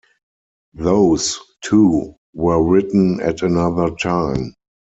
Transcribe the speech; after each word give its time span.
Those, 0.73 1.37
too, 1.63 2.15
were 2.33 2.59
written 2.63 3.21
at 3.21 3.43
another 3.43 3.91
time. 3.97 4.55